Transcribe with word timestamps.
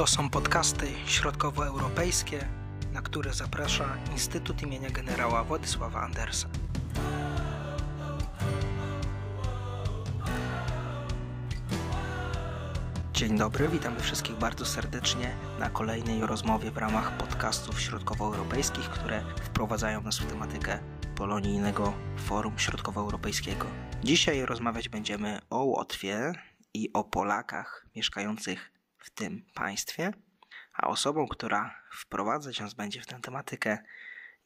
To 0.00 0.06
są 0.06 0.30
podcasty 0.30 0.86
środkowoeuropejskie, 1.06 2.48
na 2.92 3.02
które 3.02 3.32
zaprasza 3.32 3.96
Instytut 4.12 4.62
imienia 4.62 4.90
generała 4.90 5.44
Władysława 5.44 6.00
Andersa. 6.00 6.48
Dzień 13.12 13.38
dobry, 13.38 13.68
witamy 13.68 14.00
wszystkich 14.00 14.36
bardzo 14.36 14.64
serdecznie 14.66 15.34
na 15.58 15.70
kolejnej 15.70 16.26
rozmowie 16.26 16.70
w 16.70 16.76
ramach 16.76 17.16
podcastów 17.16 17.80
środkowoeuropejskich, 17.80 18.90
które 18.90 19.24
wprowadzają 19.42 20.02
nas 20.02 20.18
w 20.18 20.26
tematykę 20.26 20.78
polonijnego 21.16 21.92
Forum 22.16 22.58
Środkowoeuropejskiego. 22.58 23.66
Dzisiaj 24.04 24.46
rozmawiać 24.46 24.88
będziemy 24.88 25.38
o 25.50 25.64
Łotwie 25.64 26.32
i 26.74 26.92
o 26.92 27.04
Polakach 27.04 27.86
mieszkających 27.96 28.79
w 29.00 29.10
tym 29.10 29.46
państwie, 29.54 30.12
a 30.72 30.86
osobą, 30.86 31.28
która 31.28 31.82
wprowadzać 31.92 32.60
nas 32.60 32.74
będzie 32.74 33.00
w 33.00 33.06
tę 33.06 33.20
tematykę 33.22 33.78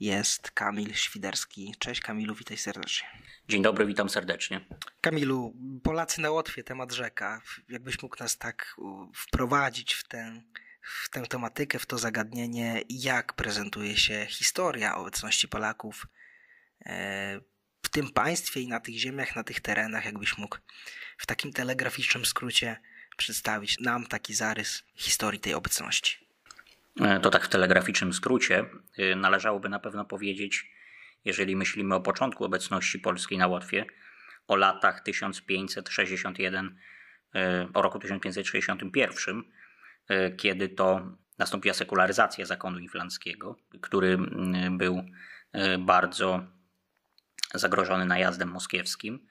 jest 0.01 0.51
Kamil 0.51 0.95
Świderski. 0.95 1.75
Cześć 1.79 2.01
Kamilu, 2.01 2.35
witaj 2.35 2.57
serdecznie. 2.57 3.09
Dzień 3.49 3.63
dobry, 3.63 3.87
witam 3.87 4.09
serdecznie. 4.09 4.61
Kamilu, 5.01 5.55
Polacy 5.83 6.21
na 6.21 6.31
Łotwie, 6.31 6.65
temat 6.65 6.93
rzeka. 6.93 7.43
Jakbyś 7.69 8.03
mógł 8.03 8.17
nas 8.21 8.39
tak 8.39 8.77
wprowadzić 9.15 9.95
w 9.95 10.09
tę, 10.09 10.43
w 10.83 11.11
tę 11.11 11.23
tematykę, 11.23 11.79
w 11.79 11.87
to 11.87 11.99
zagadnienie, 11.99 12.83
jak 12.89 13.33
prezentuje 13.33 13.97
się 13.97 14.27
historia 14.31 14.97
obecności 14.97 15.49
Polaków 15.49 16.07
e, 16.87 17.41
w 17.83 17.89
tym 17.89 18.13
państwie 18.13 18.61
i 18.61 18.69
na 18.69 18.81
tych 18.81 18.95
ziemiach, 18.99 19.37
na 19.37 19.45
tych 19.45 19.61
terenach, 19.61 20.05
jakbyś 20.05 20.39
mógł 20.39 20.59
w 21.19 21.27
takim 21.27 21.53
telegraficznym 21.53 22.25
skrócie 22.25 22.81
przedstawić 23.17 23.79
nam 23.81 24.07
taki 24.07 24.35
zarys 24.35 24.83
historii 24.95 25.41
tej 25.41 25.55
obecności. 25.55 26.25
E, 27.01 27.21
to 27.21 27.31
tak 27.31 27.45
w 27.45 27.49
telegraficznym 27.49 28.13
skrócie 28.13 28.65
e, 28.99 29.17
należałoby 29.17 29.69
na 29.69 29.79
pewno 29.79 30.05
powiedzieć, 30.05 30.71
jeżeli 31.25 31.57
myślimy 31.57 31.95
o 31.95 32.01
początku 32.01 32.45
obecności 32.45 32.99
polskiej 32.99 33.39
na 33.39 33.47
Łotwie, 33.47 33.87
o 34.49 34.57
latach 34.57 35.01
1561, 35.01 36.79
e, 37.35 37.69
o 37.75 37.83
roku 37.83 37.99
1561, 37.99 39.43
kiedy 40.37 40.69
to 40.69 41.17
nastąpiła 41.39 41.75
sekularyzacja 41.75 42.47
zakonu 42.47 42.79
inflanckiego, 42.79 43.57
który 43.81 44.19
był 44.71 45.05
bardzo 45.79 46.47
zagrożony 47.55 48.07
najazdem 48.07 48.49
moskiewskim 48.49 49.27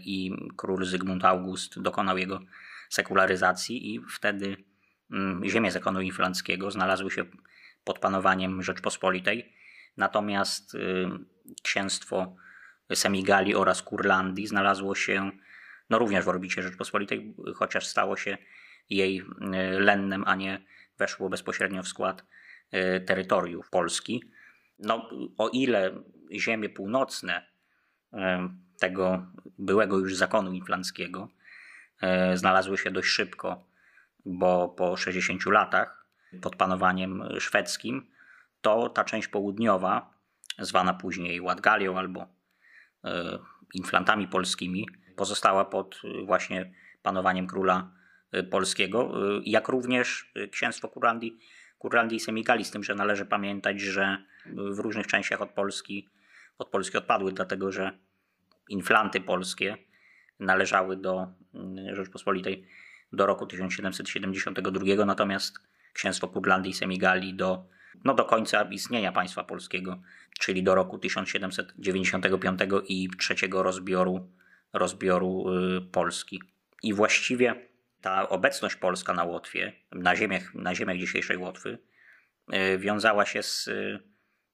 i 0.00 0.32
król 0.56 0.84
Zygmunt 0.84 1.24
August 1.24 1.82
dokonał 1.82 2.18
jego 2.18 2.40
sekularyzacji 2.88 3.94
i 3.94 4.00
wtedy 4.10 4.56
mm, 5.10 5.48
ziemie 5.48 5.70
zakonu 5.70 6.00
inflanckiego 6.00 6.70
znalazły 6.70 7.10
się 7.10 7.24
pod 7.84 7.98
panowaniem 7.98 8.62
Rzeczpospolitej, 8.62 9.52
natomiast 9.96 10.74
y, 10.74 11.08
księstwo 11.62 12.36
Semigali 12.94 13.54
oraz 13.54 13.82
Kurlandii 13.82 14.46
znalazło 14.46 14.94
się 14.94 15.30
no 15.90 15.98
również 15.98 16.24
w 16.24 16.28
orbicie 16.28 16.62
Rzeczpospolitej, 16.62 17.34
chociaż 17.54 17.86
stało 17.86 18.16
się 18.16 18.38
jej 18.90 19.18
y, 19.20 19.24
lennem, 19.80 20.24
a 20.26 20.34
nie 20.34 20.64
weszło 20.98 21.28
bezpośrednio 21.28 21.82
w 21.82 21.88
skład 21.88 22.24
y, 22.74 23.00
terytoriów 23.00 23.70
Polski. 23.70 24.24
No, 24.78 25.10
o 25.38 25.48
ile 25.48 26.02
ziemie 26.32 26.68
północne 26.68 27.46
tego 28.78 29.26
byłego 29.58 29.98
już 29.98 30.16
zakonu 30.16 30.52
inflanckiego 30.52 31.28
znalazły 32.34 32.78
się 32.78 32.90
dość 32.90 33.08
szybko, 33.08 33.64
bo 34.24 34.68
po 34.68 34.96
60 34.96 35.46
latach 35.46 36.06
pod 36.42 36.56
panowaniem 36.56 37.24
szwedzkim, 37.38 38.06
to 38.60 38.88
ta 38.88 39.04
część 39.04 39.28
południowa, 39.28 40.14
zwana 40.58 40.94
później 40.94 41.40
Ładgalią 41.40 41.98
albo 41.98 42.26
e, 43.04 43.38
inflantami 43.74 44.28
polskimi, 44.28 44.86
pozostała 45.16 45.64
pod 45.64 46.00
właśnie 46.24 46.72
panowaniem 47.02 47.46
króla 47.46 47.90
e, 48.32 48.42
polskiego, 48.42 49.12
jak 49.44 49.68
również 49.68 50.32
księstwo 50.50 50.88
Kurlandii, 50.88 51.38
Kurlandii 51.78 52.20
i 52.58 52.64
z 52.64 52.70
tym, 52.70 52.84
że 52.84 52.94
należy 52.94 53.26
pamiętać, 53.26 53.80
że 53.80 54.24
w 54.46 54.78
różnych 54.78 55.06
częściach 55.06 55.40
od 55.40 55.50
Polski, 55.50 56.08
od 56.58 56.68
Polski 56.68 56.98
odpadły, 56.98 57.32
dlatego 57.32 57.72
że 57.72 57.98
inflanty 58.68 59.20
polskie 59.20 59.76
należały 60.40 60.96
do 60.96 61.28
mm, 61.54 61.94
Rzeczpospolitej 61.96 62.66
do 63.12 63.26
roku 63.26 63.46
1772, 63.46 65.04
natomiast 65.04 65.58
księstwo 65.92 66.28
Kurlandii 66.28 66.70
i 66.70 66.74
Semigalii 66.74 67.34
do, 67.34 67.66
no 68.04 68.14
do 68.14 68.24
końca 68.24 68.62
istnienia 68.62 69.12
państwa 69.12 69.44
polskiego, 69.44 70.02
czyli 70.38 70.62
do 70.62 70.74
roku 70.74 70.98
1795 70.98 72.60
i 72.88 73.08
trzeciego 73.18 73.62
rozbioru, 73.62 74.32
rozbioru 74.72 75.44
y, 75.76 75.80
Polski. 75.80 76.42
I 76.82 76.94
właściwie 76.94 77.68
ta 78.00 78.28
obecność 78.28 78.76
polska 78.76 79.14
na 79.14 79.24
Łotwie, 79.24 79.72
na 79.92 80.16
ziemiach, 80.16 80.54
na 80.54 80.74
ziemiach 80.74 80.96
dzisiejszej 80.96 81.36
Łotwy, 81.36 81.78
y, 82.54 82.78
wiązała 82.78 83.26
się 83.26 83.42
z 83.42 83.70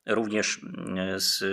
również 0.06 0.60
mm, 0.62 1.20
z 1.20 1.44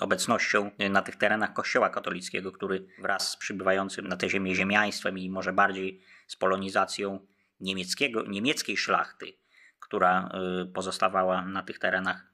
obecnością 0.00 0.70
na 0.90 1.02
tych 1.02 1.16
terenach 1.16 1.52
Kościoła 1.52 1.90
katolickiego, 1.90 2.52
który 2.52 2.86
wraz 2.98 3.30
z 3.30 3.36
przybywającym 3.36 4.08
na 4.08 4.16
te 4.16 4.30
ziemię 4.30 4.54
ziemiaństwem 4.54 5.18
i 5.18 5.30
może 5.30 5.52
bardziej 5.52 6.00
z 6.26 6.36
polonizacją 6.36 7.26
niemieckiego, 7.60 8.22
niemieckiej 8.22 8.76
szlachty, 8.76 9.32
która 9.80 10.30
y, 10.62 10.66
pozostawała 10.66 11.44
na 11.44 11.62
tych 11.62 11.78
terenach 11.78 12.26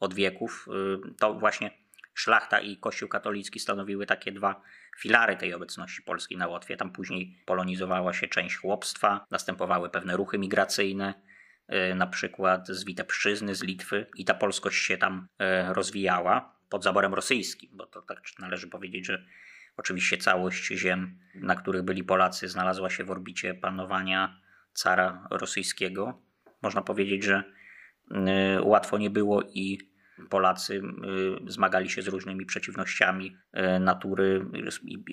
od 0.00 0.14
wieków, 0.14 0.68
y, 1.08 1.14
to 1.18 1.34
właśnie 1.34 1.70
szlachta 2.14 2.60
i 2.60 2.76
Kościół 2.76 3.08
katolicki 3.08 3.60
stanowiły 3.60 4.06
takie 4.06 4.32
dwa 4.32 4.62
filary 4.98 5.36
tej 5.36 5.54
obecności 5.54 6.02
polskiej 6.02 6.38
na 6.38 6.48
Łotwie. 6.48 6.76
Tam 6.76 6.92
później 6.92 7.42
polonizowała 7.46 8.12
się 8.12 8.28
część 8.28 8.56
chłopstwa, 8.56 9.26
następowały 9.30 9.90
pewne 9.90 10.16
ruchy 10.16 10.38
migracyjne, 10.38 11.14
na 11.94 12.06
przykład 12.06 12.68
z 12.68 12.84
Witebszczyzny, 12.84 13.54
z 13.54 13.62
Litwy 13.62 14.06
i 14.16 14.24
ta 14.24 14.34
polskość 14.34 14.84
się 14.84 14.98
tam 14.98 15.28
e, 15.38 15.74
rozwijała 15.74 16.54
pod 16.68 16.84
zaborem 16.84 17.14
rosyjskim, 17.14 17.70
bo 17.72 17.86
to 17.86 18.02
tak 18.02 18.20
należy 18.38 18.68
powiedzieć, 18.68 19.06
że 19.06 19.24
oczywiście 19.76 20.18
całość 20.18 20.66
ziem, 20.66 21.18
na 21.34 21.54
których 21.54 21.82
byli 21.82 22.04
Polacy, 22.04 22.48
znalazła 22.48 22.90
się 22.90 23.04
w 23.04 23.10
orbicie 23.10 23.54
panowania 23.54 24.40
cara 24.72 25.28
rosyjskiego. 25.30 26.22
Można 26.62 26.82
powiedzieć, 26.82 27.24
że 27.24 27.44
e, 28.10 28.62
łatwo 28.62 28.98
nie 28.98 29.10
było 29.10 29.42
i 29.42 29.78
Polacy 30.30 30.82
zmagali 31.46 31.90
się 31.90 32.02
z 32.02 32.08
różnymi 32.08 32.46
przeciwnościami 32.46 33.36
natury, 33.80 34.46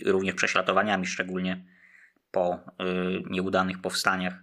również 0.06 0.36
prześladowaniami, 0.36 1.06
szczególnie 1.06 1.66
po 2.32 2.60
nieudanych 3.30 3.82
powstaniach 3.82 4.34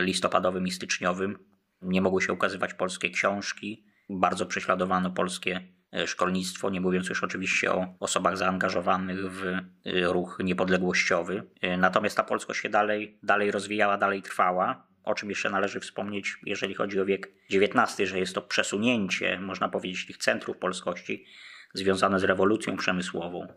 listopadowym 0.00 0.66
i 0.66 0.70
styczniowym. 0.70 1.38
Nie 1.82 2.02
mogły 2.02 2.22
się 2.22 2.32
ukazywać 2.32 2.74
polskie 2.74 3.10
książki, 3.10 3.84
bardzo 4.08 4.46
prześladowano 4.46 5.10
polskie 5.10 5.60
y, 5.98 6.06
szkolnictwo, 6.06 6.70
nie 6.70 6.80
mówiąc 6.80 7.08
już 7.08 7.24
oczywiście 7.24 7.72
o 7.72 7.94
osobach 8.00 8.36
zaangażowanych 8.36 9.32
w 9.32 9.44
y, 9.44 9.62
ruch 10.02 10.38
niepodległościowy. 10.44 11.42
Natomiast 11.78 12.16
ta 12.16 12.22
polskość 12.22 12.60
się 12.60 12.68
dalej, 12.68 13.18
dalej 13.22 13.50
rozwijała, 13.50 13.98
dalej 13.98 14.22
trwała. 14.22 14.86
O 15.04 15.14
czym 15.14 15.28
jeszcze 15.28 15.50
należy 15.50 15.80
wspomnieć, 15.80 16.38
jeżeli 16.42 16.74
chodzi 16.74 17.00
o 17.00 17.04
wiek 17.04 17.32
XIX, 17.52 18.10
że 18.10 18.18
jest 18.18 18.34
to 18.34 18.42
przesunięcie, 18.42 19.40
można 19.40 19.68
powiedzieć, 19.68 20.06
tych 20.06 20.16
centrów 20.16 20.56
polskości 20.56 21.26
związane 21.74 22.20
z 22.20 22.24
rewolucją 22.24 22.76
przemysłową, 22.76 23.48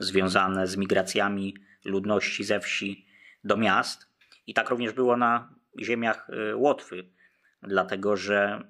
związane 0.00 0.66
z 0.66 0.76
migracjami 0.76 1.54
ludności 1.84 2.44
ze 2.44 2.60
wsi 2.60 3.06
do 3.44 3.56
miast, 3.56 4.09
i 4.50 4.54
tak 4.54 4.70
również 4.70 4.92
było 4.92 5.16
na 5.16 5.54
ziemiach 5.80 6.30
y, 6.30 6.56
Łotwy, 6.56 7.10
dlatego 7.62 8.16
że 8.16 8.62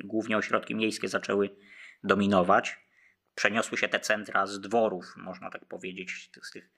y, 0.00 0.06
głównie 0.06 0.36
ośrodki 0.36 0.74
miejskie 0.74 1.08
zaczęły 1.08 1.56
dominować. 2.04 2.78
Przeniosły 3.34 3.78
się 3.78 3.88
te 3.88 4.00
centra 4.00 4.46
z 4.46 4.60
dworów, 4.60 5.14
można 5.16 5.50
tak 5.50 5.64
powiedzieć, 5.64 6.30
z 6.42 6.50
tych 6.50 6.70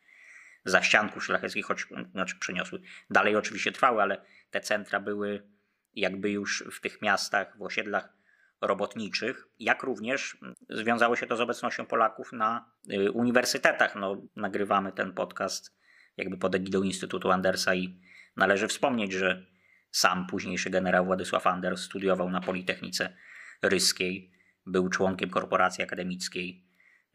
zaścianków 0.64 1.24
szlacheckich, 1.24 1.66
choć 1.66 1.86
znaczy 2.12 2.38
przeniosły. 2.38 2.80
Dalej 3.10 3.36
oczywiście 3.36 3.72
trwały, 3.72 4.02
ale 4.02 4.24
te 4.50 4.60
centra 4.60 5.00
były 5.00 5.48
jakby 5.94 6.30
już 6.30 6.64
w 6.72 6.80
tych 6.80 7.02
miastach, 7.02 7.58
w 7.58 7.62
osiedlach 7.62 8.16
robotniczych, 8.60 9.48
jak 9.58 9.82
również 9.82 10.38
związało 10.70 11.16
się 11.16 11.26
to 11.26 11.36
z 11.36 11.40
obecnością 11.40 11.86
Polaków 11.86 12.32
na 12.32 12.70
y, 12.92 13.10
uniwersytetach. 13.10 13.96
No, 13.96 14.22
nagrywamy 14.36 14.92
ten 14.92 15.12
podcast 15.12 15.77
jakby 16.18 16.38
pod 16.38 16.54
egidą 16.54 16.82
Instytutu 16.82 17.30
Andersa 17.30 17.74
i 17.74 18.00
należy 18.36 18.68
wspomnieć, 18.68 19.12
że 19.12 19.46
sam 19.90 20.26
późniejszy 20.26 20.70
generał 20.70 21.04
Władysław 21.04 21.46
Anders 21.46 21.80
studiował 21.80 22.30
na 22.30 22.40
Politechnice 22.40 23.16
Ryskiej, 23.62 24.32
był 24.66 24.88
członkiem 24.88 25.30
korporacji 25.30 25.84
akademickiej 25.84 26.64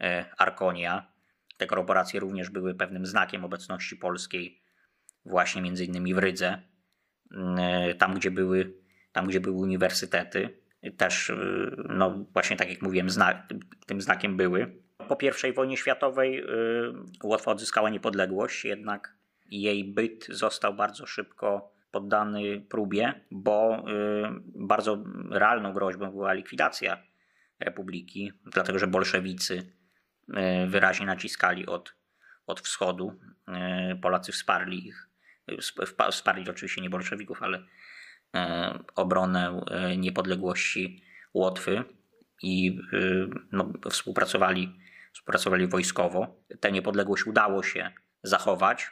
e, 0.00 0.24
Arkonia. 0.38 1.12
Te 1.56 1.66
korporacje 1.66 2.20
również 2.20 2.50
były 2.50 2.74
pewnym 2.74 3.06
znakiem 3.06 3.44
obecności 3.44 3.96
polskiej 3.96 4.62
właśnie 5.24 5.62
między 5.62 5.84
innymi 5.84 6.14
w 6.14 6.18
Rydze. 6.18 6.62
tam 7.98 8.14
gdzie 8.14 8.30
były, 8.30 8.74
tam, 9.12 9.26
gdzie 9.26 9.40
były 9.40 9.56
uniwersytety. 9.56 10.60
Też, 10.96 11.32
no 11.88 12.26
właśnie 12.32 12.56
tak 12.56 12.70
jak 12.70 12.82
mówiłem, 12.82 13.10
zna, 13.10 13.46
tym 13.86 14.00
znakiem 14.00 14.36
były. 14.36 14.83
Po 15.08 15.18
I 15.48 15.52
wojnie 15.52 15.76
światowej 15.76 16.46
Łotwa 17.22 17.50
odzyskała 17.50 17.90
niepodległość, 17.90 18.64
jednak 18.64 19.14
jej 19.50 19.84
byt 19.84 20.26
został 20.28 20.74
bardzo 20.74 21.06
szybko 21.06 21.72
poddany 21.90 22.60
próbie, 22.60 23.20
bo 23.30 23.84
bardzo 24.54 25.04
realną 25.30 25.72
groźbą 25.72 26.10
była 26.10 26.32
likwidacja 26.32 27.02
republiki, 27.60 28.32
dlatego 28.52 28.78
że 28.78 28.86
bolszewicy 28.86 29.72
wyraźnie 30.66 31.06
naciskali 31.06 31.66
od, 31.66 31.94
od 32.46 32.60
wschodu. 32.60 33.20
Polacy 34.02 34.32
wsparli 34.32 34.88
ich 34.88 35.08
wsparli 36.10 36.50
oczywiście 36.50 36.82
nie 36.82 36.90
bolszewików, 36.90 37.42
ale 37.42 37.64
obronę 38.94 39.60
niepodległości 39.96 41.02
Łotwy 41.34 41.84
i 42.42 42.80
no, 43.52 43.72
współpracowali, 43.90 44.78
współpracowali 45.14 45.66
wojskowo. 45.66 46.36
Tę 46.60 46.72
niepodległość 46.72 47.26
udało 47.26 47.62
się 47.62 47.90
zachować 48.22 48.90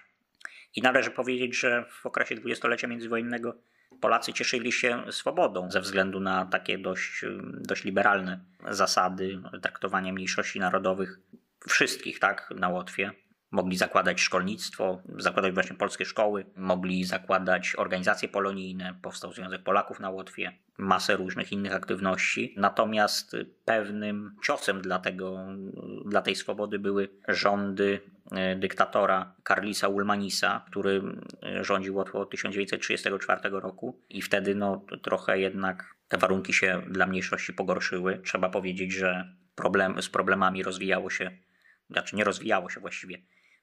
i 0.76 0.82
należy 0.82 1.10
powiedzieć, 1.10 1.58
że 1.60 1.84
w 1.90 2.06
okresie 2.06 2.34
dwudziestolecia 2.34 2.88
międzywojennego 2.88 3.54
Polacy 4.00 4.32
cieszyli 4.32 4.72
się 4.72 5.04
swobodą 5.10 5.70
ze 5.70 5.80
względu 5.80 6.20
na 6.20 6.46
takie 6.46 6.78
dość, 6.78 7.24
dość 7.60 7.84
liberalne 7.84 8.40
zasady 8.70 9.42
traktowania 9.62 10.12
mniejszości 10.12 10.60
narodowych 10.60 11.18
wszystkich 11.68 12.18
tak, 12.18 12.48
na 12.56 12.68
Łotwie. 12.68 13.10
Mogli 13.52 13.76
zakładać 13.76 14.20
szkolnictwo, 14.20 15.02
zakładać 15.18 15.54
właśnie 15.54 15.76
polskie 15.76 16.04
szkoły, 16.04 16.44
mogli 16.56 17.04
zakładać 17.04 17.74
organizacje 17.78 18.28
polonijne, 18.28 18.94
powstał 19.02 19.32
Związek 19.32 19.62
Polaków 19.62 20.00
na 20.00 20.10
Łotwie, 20.10 20.52
masę 20.78 21.16
różnych 21.16 21.52
innych 21.52 21.72
aktywności. 21.72 22.54
Natomiast 22.56 23.36
pewnym 23.64 24.36
ciosem 24.44 24.82
dla, 24.82 24.98
tego, 24.98 25.46
dla 26.06 26.22
tej 26.22 26.36
swobody 26.36 26.78
były 26.78 27.08
rządy 27.28 28.00
e, 28.30 28.56
dyktatora 28.56 29.34
Karlisa 29.42 29.88
Ulmanisa, 29.88 30.64
który 30.66 31.02
e, 31.42 31.64
rządził 31.64 32.00
od 32.00 32.30
1934 32.30 33.40
roku 33.50 34.00
i 34.10 34.22
wtedy 34.22 34.54
no, 34.54 34.84
trochę 35.02 35.38
jednak 35.38 35.94
te 36.08 36.18
warunki 36.18 36.52
się 36.52 36.82
dla 36.90 37.06
mniejszości 37.06 37.52
pogorszyły. 37.52 38.20
Trzeba 38.24 38.48
powiedzieć, 38.48 38.92
że 38.92 39.34
problem, 39.54 40.02
z 40.02 40.08
problemami 40.08 40.62
rozwijało 40.62 41.10
się, 41.10 41.30
znaczy 41.90 42.16
nie 42.16 42.24
rozwijało 42.24 42.70
się 42.70 42.80
właściwie, 42.80 43.18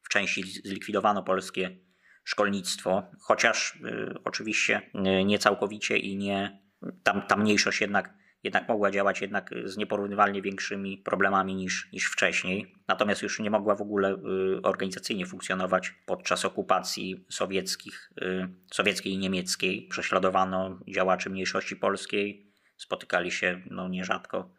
części 0.10 0.44
zlikwidowano 0.44 1.24
polskie 1.24 1.78
szkolnictwo, 2.24 3.04
chociaż 3.22 3.76
y, 3.76 4.14
oczywiście 4.26 4.82
y, 4.96 5.26
nie 5.26 5.40
całkowicie 5.40 5.98
i 5.98 6.18
nie 6.18 6.60
tam, 7.04 7.22
ta 7.28 7.36
mniejszość 7.36 7.82
jednak, 7.82 8.14
jednak 8.44 8.68
mogła 8.68 8.92
działać 8.92 9.22
jednak 9.22 9.50
z 9.64 9.78
nieporównywalnie 9.78 10.42
większymi 10.42 10.98
problemami 10.98 11.56
niż, 11.56 11.90
niż 11.94 12.06
wcześniej. 12.06 12.76
Natomiast 12.88 13.22
już 13.22 13.40
nie 13.40 13.50
mogła 13.50 13.76
w 13.76 13.82
ogóle 13.82 14.14
y, 14.14 14.62
organizacyjnie 14.64 15.26
funkcjonować 15.26 15.96
podczas 16.06 16.46
okupacji 16.46 17.26
sowieckich, 17.30 18.12
sowieckiej 18.74 19.14
i 19.14 19.18
niemieckiej. 19.18 19.88
Prześladowano 19.88 20.80
działaczy 20.88 21.30
mniejszości 21.30 21.76
polskiej, 21.76 22.52
spotykali 22.78 23.32
się 23.32 23.62
no, 23.70 23.88
nierzadko 23.88 24.52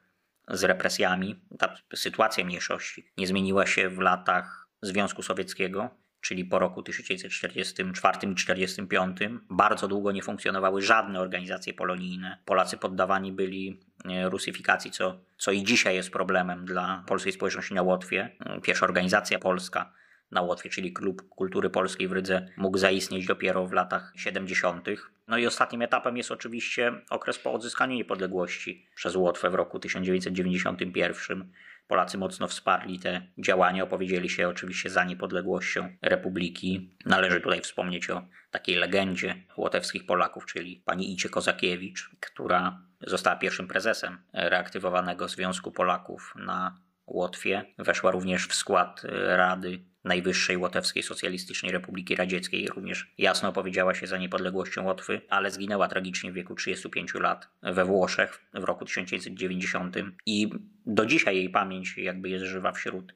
z 0.48 0.64
represjami. 0.64 1.40
Ta 1.58 1.76
sytuacja 1.94 2.44
mniejszości 2.44 3.12
nie 3.16 3.26
zmieniła 3.26 3.66
się 3.66 3.88
w 3.88 3.98
latach 3.98 4.59
Związku 4.82 5.22
Sowieckiego, 5.22 5.90
czyli 6.20 6.44
po 6.44 6.58
roku 6.58 6.82
1944 6.82 8.16
i 8.16 8.34
1945. 8.34 9.18
Bardzo 9.50 9.88
długo 9.88 10.12
nie 10.12 10.22
funkcjonowały 10.22 10.82
żadne 10.82 11.20
organizacje 11.20 11.74
polonijne. 11.74 12.38
Polacy 12.44 12.76
poddawani 12.76 13.32
byli 13.32 13.80
e, 14.04 14.28
rusyfikacji, 14.28 14.90
co, 14.90 15.20
co 15.38 15.52
i 15.52 15.64
dzisiaj 15.64 15.94
jest 15.94 16.10
problemem 16.10 16.64
dla 16.64 17.04
polskiej 17.06 17.32
społeczności 17.32 17.74
na 17.74 17.82
Łotwie. 17.82 18.36
Pierwsza 18.62 18.86
organizacja 18.86 19.38
polska 19.38 19.92
na 20.30 20.42
Łotwie, 20.42 20.70
czyli 20.70 20.92
Klub 20.92 21.28
Kultury 21.28 21.70
Polskiej 21.70 22.08
w 22.08 22.12
Rydze, 22.12 22.48
mógł 22.56 22.78
zaistnieć 22.78 23.26
dopiero 23.26 23.66
w 23.66 23.72
latach 23.72 24.12
70. 24.16 24.86
No 25.28 25.38
i 25.38 25.46
ostatnim 25.46 25.82
etapem 25.82 26.16
jest 26.16 26.30
oczywiście 26.30 26.92
okres 27.10 27.38
po 27.38 27.52
odzyskaniu 27.52 27.94
niepodległości 27.94 28.86
przez 28.94 29.16
Łotwę 29.16 29.50
w 29.50 29.54
roku 29.54 29.78
1991 29.78 31.52
Polacy 31.90 32.18
mocno 32.18 32.48
wsparli 32.48 32.98
te 32.98 33.22
działania, 33.38 33.84
opowiedzieli 33.84 34.28
się 34.28 34.48
oczywiście 34.48 34.90
za 34.90 35.04
niepodległością 35.04 35.96
republiki. 36.02 36.96
Należy 37.06 37.40
tutaj 37.40 37.60
wspomnieć 37.60 38.10
o 38.10 38.22
takiej 38.50 38.76
legendzie 38.76 39.34
łotewskich 39.56 40.06
Polaków, 40.06 40.46
czyli 40.46 40.82
pani 40.84 41.12
Icie 41.12 41.28
Kozakiewicz, 41.28 42.10
która 42.20 42.82
została 43.00 43.36
pierwszym 43.36 43.68
prezesem 43.68 44.18
reaktywowanego 44.32 45.28
Związku 45.28 45.72
Polaków 45.72 46.34
na 46.36 46.78
Łotwie. 47.10 47.64
Weszła 47.78 48.10
również 48.10 48.46
w 48.46 48.54
skład 48.54 49.02
Rady 49.36 49.78
Najwyższej 50.04 50.56
Łotewskiej 50.56 51.02
Socjalistycznej 51.02 51.72
Republiki 51.72 52.16
Radzieckiej. 52.16 52.68
Również 52.68 53.14
jasno 53.18 53.48
opowiedziała 53.48 53.94
się 53.94 54.06
za 54.06 54.18
niepodległością 54.18 54.84
Łotwy, 54.84 55.20
ale 55.28 55.50
zginęła 55.50 55.88
tragicznie 55.88 56.32
w 56.32 56.34
wieku 56.34 56.54
35 56.54 57.14
lat 57.14 57.48
we 57.62 57.84
Włoszech 57.84 58.40
w 58.54 58.64
roku 58.64 58.84
1990 58.84 59.96
i 60.26 60.50
do 60.86 61.06
dzisiaj 61.06 61.36
jej 61.36 61.50
pamięć 61.50 61.98
jakby 61.98 62.28
jest 62.28 62.44
żywa 62.44 62.72
wśród 62.72 63.14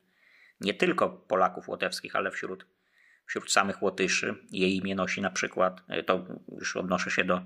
nie 0.61 0.75
tylko 0.75 1.09
Polaków 1.09 1.69
łotewskich, 1.69 2.17
ale 2.17 2.31
wśród, 2.31 2.67
wśród 3.27 3.53
samych 3.53 3.83
Łotyszy. 3.83 4.35
Jej 4.51 4.77
imię 4.77 4.95
nosi 4.95 5.21
na 5.21 5.31
przykład, 5.31 5.83
to 6.07 6.25
już 6.59 6.77
odnoszę 6.77 7.11
się 7.11 7.25
do 7.25 7.43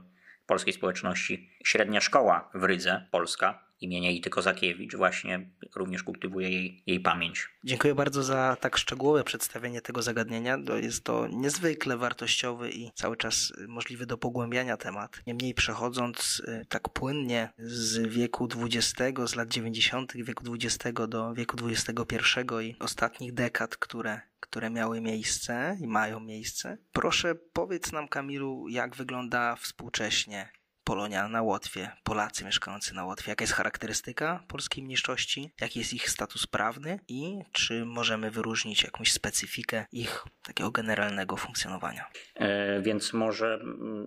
polskiej 0.47 0.73
społeczności, 0.73 1.51
średnia 1.65 2.01
szkoła 2.01 2.51
w 2.55 2.65
Rydze, 2.65 3.07
Polska, 3.11 3.68
imienia 3.81 4.11
Ity 4.11 4.31
Kozakiewicz 4.31 4.97
właśnie 4.97 5.51
również 5.75 6.03
kultywuje 6.03 6.51
jej, 6.51 6.83
jej 6.87 7.01
pamięć. 7.01 7.49
Dziękuję 7.65 7.95
bardzo 7.95 8.23
za 8.23 8.57
tak 8.61 8.77
szczegółowe 8.77 9.25
przedstawienie 9.25 9.81
tego 9.81 10.03
zagadnienia. 10.03 10.59
Jest 10.83 11.05
to 11.05 11.27
niezwykle 11.27 11.97
wartościowy 11.97 12.71
i 12.71 12.91
cały 12.95 13.17
czas 13.17 13.53
możliwy 13.69 14.07
do 14.07 14.19
pogłębiania 14.19 14.77
temat. 14.77 15.23
Niemniej 15.27 15.55
przechodząc 15.55 16.43
y, 16.49 16.67
tak 16.69 16.89
płynnie 16.89 17.49
z 17.59 17.99
wieku 18.09 18.49
XX, 18.57 19.21
z 19.27 19.35
lat 19.35 19.49
90. 19.49 20.13
wieku 20.15 20.45
XX 20.55 21.01
do 21.09 21.35
wieku 21.35 21.57
XXI 21.69 22.25
i 22.63 22.77
ostatnich 22.81 23.35
dekad, 23.35 23.77
które 23.77 24.21
które 24.41 24.71
miały 24.71 25.01
miejsce 25.01 25.77
i 25.81 25.87
mają 25.87 26.21
miejsce. 26.21 26.79
Proszę 26.93 27.35
powiedz 27.35 27.93
nam, 27.93 28.09
Kamilu, 28.09 28.69
jak 28.69 28.97
wygląda 28.97 29.57
współcześnie 29.57 30.49
Polonia 30.89 31.29
na 31.29 31.43
Łotwie, 31.43 31.91
Polacy 32.05 32.45
mieszkający 32.45 32.95
na 32.95 33.05
Łotwie. 33.05 33.31
Jaka 33.31 33.43
jest 33.43 33.53
charakterystyka 33.53 34.45
polskiej 34.49 34.85
mniejszości? 34.85 35.51
Jaki 35.61 35.79
jest 35.79 35.95
ich 35.95 36.11
status 36.11 36.47
prawny? 36.47 37.01
I 37.09 37.39
czy 37.53 37.85
możemy 37.85 38.31
wyróżnić 38.31 38.83
jakąś 38.85 39.13
specyfikę 39.13 39.87
ich 39.93 40.25
takiego 40.43 40.71
generalnego 40.71 41.37
funkcjonowania? 41.37 42.05
E, 42.35 42.81
więc 42.83 43.13
może 43.13 43.61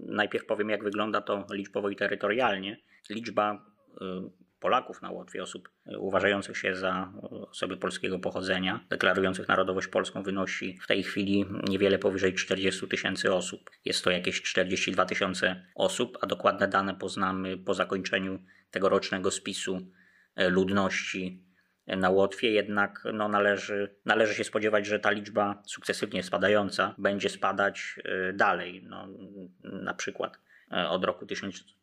najpierw 0.06 0.46
powiem, 0.46 0.70
jak 0.70 0.84
wygląda 0.84 1.22
to 1.22 1.46
liczbowo 1.52 1.90
i 1.90 1.96
terytorialnie. 1.96 2.78
Liczba 3.10 3.54
y, 3.54 4.41
Polaków 4.62 5.02
na 5.02 5.12
Łotwie, 5.12 5.44
osób 5.44 5.70
e, 5.86 6.00
uważających 6.00 6.58
się 6.58 6.76
za 6.76 7.14
e, 7.24 7.28
osoby 7.30 7.78
polskiego 7.78 8.20
pochodzenia, 8.20 8.86
deklarujących 8.90 9.48
narodowość 9.48 9.88
polską, 9.88 10.24
wynosi 10.24 10.78
w 10.82 10.88
tej 10.88 11.04
chwili 11.04 11.46
niewiele 11.70 12.00
powyżej 12.00 12.34
40 12.34 12.88
tysięcy 12.88 13.34
osób. 13.34 13.70
Jest 13.86 14.04
to 14.04 14.12
jakieś 14.12 14.42
42 14.42 15.06
tysiące 15.06 15.66
osób, 15.76 16.18
a 16.22 16.28
dokładne 16.28 16.68
dane 16.68 16.96
poznamy 16.96 17.58
po 17.58 17.74
zakończeniu 17.74 18.40
tegorocznego 18.72 19.32
spisu 19.32 19.80
e, 20.36 20.50
ludności 20.50 21.44
na 21.88 22.10
Łotwie, 22.10 22.52
jednak 22.52 23.04
no, 23.14 23.28
należy, 23.28 23.96
należy 24.06 24.34
się 24.34 24.44
spodziewać, 24.44 24.86
że 24.86 25.00
ta 25.00 25.12
liczba 25.12 25.64
sukcesywnie 25.66 26.24
spadająca 26.24 26.96
będzie 26.98 27.30
spadać 27.30 28.00
dalej. 28.34 28.84
No, 28.84 29.08
na 29.64 29.94
przykład 29.94 30.40
od 30.90 31.06
roku 31.06 31.26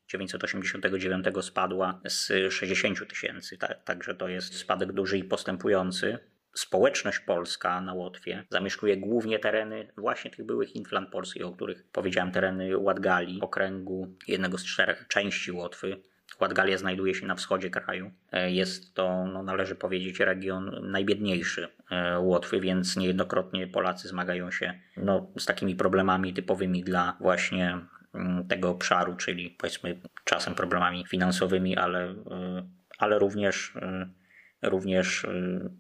1989 0.09 1.27
spadła 1.41 2.01
z 2.09 2.53
60 2.53 3.09
tysięcy, 3.09 3.59
tak, 3.59 3.85
także 3.85 4.15
to 4.15 4.29
jest 4.29 4.55
spadek 4.55 4.93
duży 4.93 5.19
i 5.19 5.25
postępujący. 5.25 6.19
Społeczność 6.55 7.19
polska 7.19 7.81
na 7.81 7.95
Łotwie 7.95 8.45
zamieszkuje 8.51 8.97
głównie 8.97 9.39
tereny 9.39 9.89
właśnie 9.97 10.31
tych 10.31 10.47
byłych 10.47 10.77
inflan 10.77 11.07
polskich, 11.07 11.47
o 11.47 11.53
których 11.53 11.85
powiedziałem, 11.93 12.33
tereny 12.33 12.79
Ładgali, 12.79 13.41
okręgu, 13.41 14.15
jednego 14.29 14.59
z 14.59 14.65
czterech 14.65 15.07
części 15.09 15.53
Łotwy. 15.53 15.97
Ładgalia 16.41 16.79
znajduje 16.79 17.15
się 17.15 17.27
na 17.27 17.35
wschodzie 17.35 17.71
kraju. 17.71 18.11
Jest 18.47 18.95
to, 18.95 19.27
no, 19.27 19.43
należy 19.43 19.75
powiedzieć, 19.75 20.21
region 20.21 20.91
najbiedniejszy 20.91 21.69
e, 21.91 22.19
Łotwy, 22.19 22.61
więc 22.61 22.97
niejednokrotnie 22.97 23.67
Polacy 23.67 24.09
zmagają 24.09 24.51
się 24.51 24.81
no, 24.97 25.27
z 25.39 25.47
takimi 25.47 25.77
problemami 25.77 26.35
typowymi 26.35 26.85
dla 26.85 27.17
właśnie 27.21 27.79
tego 28.49 28.71
obszaru, 28.71 29.17
czyli 29.17 29.51
powiedzmy 29.51 30.01
czasem 30.25 30.55
problemami 30.55 31.07
finansowymi, 31.09 31.77
ale, 31.77 32.11
y, 32.11 32.15
ale 32.99 33.19
również, 33.19 33.73
y, 34.63 34.69
również 34.71 35.25
y, 35.25 35.71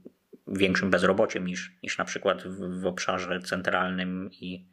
większym 0.47 0.91
bezrobociem 0.91 1.47
niż, 1.47 1.73
niż 1.83 1.99
na 1.99 2.05
przykład 2.05 2.43
w, 2.43 2.81
w 2.81 2.87
obszarze 2.87 3.41
centralnym 3.41 4.31
i, 4.33 4.67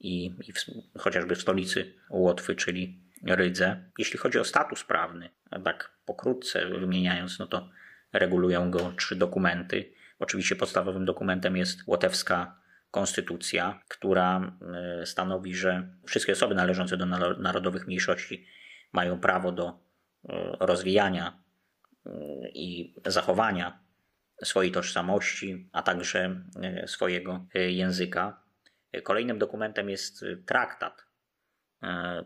i, 0.00 0.24
i 0.46 0.52
w, 0.52 0.56
chociażby 0.98 1.34
w 1.34 1.40
stolicy 1.40 1.94
Łotwy, 2.10 2.54
czyli 2.54 3.00
Rydze. 3.22 3.90
Jeśli 3.98 4.18
chodzi 4.18 4.38
o 4.38 4.44
status 4.44 4.84
prawny, 4.84 5.30
tak 5.64 5.90
pokrótce 6.06 6.66
wymieniając, 6.66 7.38
no 7.38 7.46
to 7.46 7.68
regulują 8.12 8.70
go 8.70 8.92
trzy 8.96 9.16
dokumenty. 9.16 9.92
Oczywiście 10.18 10.56
podstawowym 10.56 11.04
dokumentem 11.04 11.56
jest 11.56 11.80
łotewska 11.86 12.65
konstytucja, 12.90 13.82
która 13.88 14.58
e, 15.00 15.06
stanowi, 15.06 15.54
że 15.54 15.88
wszystkie 16.06 16.32
osoby 16.32 16.54
należące 16.54 16.96
do 16.96 17.06
narodowych 17.36 17.86
mniejszości 17.86 18.46
mają 18.92 19.20
prawo 19.20 19.52
do 19.52 19.68
e, 19.68 20.56
rozwijania 20.60 21.42
e, 22.06 22.10
i 22.48 22.94
zachowania 23.06 23.86
swojej 24.44 24.72
tożsamości, 24.72 25.68
a 25.72 25.82
także 25.82 26.42
swojego 26.86 27.46
języka. 27.54 28.42
Kolejnym 29.02 29.38
dokumentem 29.38 29.90
jest 29.90 30.24
traktat 30.46 31.06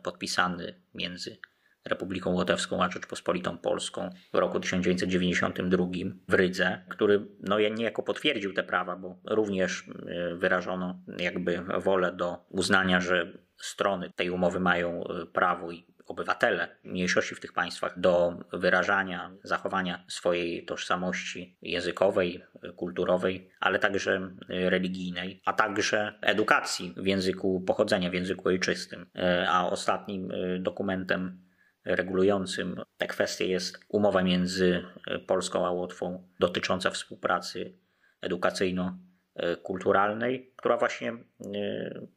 podpisany 0.03 0.83
między 0.95 1.39
Republiką 1.85 2.31
Łotewską 2.31 2.83
a 2.83 2.91
Rzeczpospolitą 2.91 3.59
Polską 3.59 4.11
w 4.33 4.39
roku 4.39 4.61
1992 4.61 5.87
w 6.29 6.35
Rydze, 6.35 6.85
który 6.89 7.27
no, 7.41 7.59
niejako 7.59 8.03
potwierdził 8.03 8.53
te 8.53 8.63
prawa, 8.63 8.97
bo 8.97 9.19
również 9.25 9.89
e, 9.89 10.35
wyrażono 10.35 11.03
jakby 11.19 11.63
wolę 11.79 12.13
do 12.13 12.45
uznania, 12.49 13.01
że 13.01 13.33
strony 13.57 14.11
tej 14.17 14.31
umowy 14.31 14.61
mają 14.61 15.05
e, 15.05 15.27
prawo 15.27 15.71
i 15.71 15.87
obywatele 16.07 16.69
mniejszości 16.85 17.35
w 17.35 17.41
tych 17.41 17.53
państwach 17.53 18.01
do 18.01 18.35
wyrażania, 18.53 19.31
zachowania 19.45 20.05
swojej 20.09 20.65
tożsamości 20.65 21.59
językowej, 21.63 22.45
kulturowej, 22.77 23.51
ale 23.61 23.79
także 23.79 24.31
religijnej, 24.49 25.43
a 25.45 25.53
także 25.53 26.19
edukacji 26.21 26.95
w 26.97 27.07
języku 27.07 27.61
pochodzenia, 27.61 28.11
w 28.11 28.15
języku 28.15 28.49
ojczystym. 28.49 29.07
A 29.49 29.69
ostatnim 29.71 30.33
dokumentem 30.59 31.50
regulującym 31.85 32.83
te 32.99 33.07
kwestie 33.07 33.47
jest 33.47 33.85
umowa 33.89 34.23
między 34.23 34.85
Polską 35.27 35.67
a 35.67 35.71
Łotwą 35.71 36.29
dotycząca 36.41 36.91
współpracy 36.91 37.75
edukacyjno-kulturalnej, 38.23 40.53
która 40.57 40.77
właśnie 40.77 41.13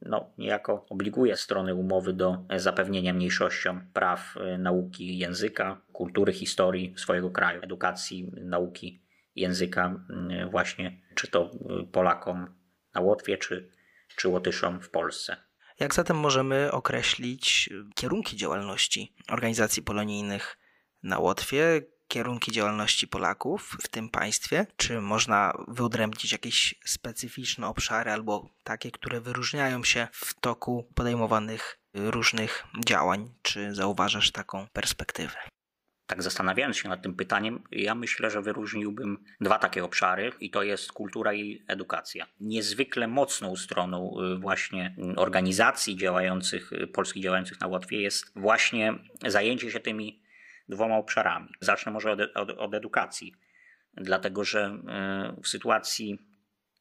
no, 0.01 0.33
niejako 0.37 0.85
obliguje 0.89 1.37
strony 1.37 1.75
umowy 1.75 2.13
do 2.13 2.45
zapewnienia 2.55 3.13
mniejszościom 3.13 3.87
praw 3.93 4.35
nauki 4.59 5.17
języka, 5.17 5.81
kultury, 5.93 6.33
historii 6.33 6.93
swojego 6.97 7.31
kraju, 7.31 7.61
edukacji, 7.63 8.31
nauki 8.41 9.03
języka 9.35 10.05
właśnie 10.51 11.01
czy 11.15 11.27
to 11.27 11.51
Polakom 11.91 12.55
na 12.93 13.01
Łotwie, 13.01 13.37
czy, 13.37 13.69
czy 14.15 14.29
Łotyszom 14.29 14.81
w 14.81 14.89
Polsce. 14.89 15.37
Jak 15.83 15.95
zatem 15.95 16.17
możemy 16.17 16.71
określić 16.71 17.69
kierunki 17.95 18.37
działalności 18.37 19.13
organizacji 19.29 19.83
polonijnych 19.83 20.57
na 21.03 21.19
Łotwie, 21.19 21.81
kierunki 22.07 22.51
działalności 22.51 23.07
Polaków 23.07 23.77
w 23.83 23.87
tym 23.87 24.09
państwie? 24.09 24.67
Czy 24.77 25.01
można 25.01 25.53
wyodrębnić 25.67 26.31
jakieś 26.31 26.75
specyficzne 26.85 27.67
obszary 27.67 28.11
albo 28.11 28.49
takie, 28.63 28.91
które 28.91 29.21
wyróżniają 29.21 29.83
się 29.83 30.07
w 30.11 30.33
toku 30.33 30.87
podejmowanych 30.95 31.79
różnych 31.93 32.63
działań? 32.85 33.33
Czy 33.41 33.75
zauważasz 33.75 34.31
taką 34.31 34.67
perspektywę? 34.73 35.52
Tak 36.07 36.23
zastanawiając 36.23 36.77
się 36.77 36.89
nad 36.89 37.01
tym 37.01 37.15
pytaniem, 37.15 37.63
ja 37.71 37.95
myślę, 37.95 38.29
że 38.29 38.41
wyróżniłbym 38.41 39.23
dwa 39.41 39.59
takie 39.59 39.83
obszary 39.83 40.31
i 40.39 40.49
to 40.49 40.63
jest 40.63 40.91
kultura 40.91 41.33
i 41.33 41.63
edukacja. 41.67 42.27
Niezwykle 42.39 43.07
mocną 43.07 43.55
stroną 43.55 44.15
y, 44.35 44.39
właśnie 44.39 44.95
organizacji 45.15 45.97
działających, 45.97 46.73
y, 46.73 46.87
polskich 46.87 47.23
działających 47.23 47.61
na 47.61 47.67
Łotwie 47.67 48.01
jest 48.01 48.31
właśnie 48.35 48.93
zajęcie 49.27 49.71
się 49.71 49.79
tymi 49.79 50.23
dwoma 50.69 50.97
obszarami. 50.97 51.49
Zacznę 51.59 51.91
może 51.91 52.11
od, 52.11 52.19
od, 52.35 52.49
od 52.49 52.73
edukacji, 52.73 53.33
dlatego 53.93 54.43
że 54.43 54.77
y, 55.37 55.41
w 55.41 55.47
sytuacji 55.47 56.32